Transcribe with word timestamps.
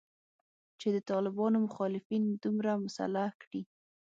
چې 0.79 0.87
د 0.95 0.97
طالبانو 1.09 1.57
مخالفین 1.67 2.23
دومره 2.43 2.71
مسلح 2.85 3.31
کړي 3.43 3.61